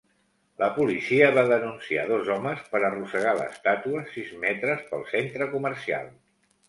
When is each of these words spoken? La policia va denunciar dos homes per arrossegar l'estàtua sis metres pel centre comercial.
La 0.61 0.67
policia 0.77 1.27
va 1.35 1.43
denunciar 1.51 2.05
dos 2.11 2.31
homes 2.37 2.63
per 2.73 2.81
arrossegar 2.87 3.35
l'estàtua 3.41 4.01
sis 4.17 4.33
metres 4.47 4.85
pel 4.93 5.05
centre 5.13 5.49
comercial. 5.57 6.11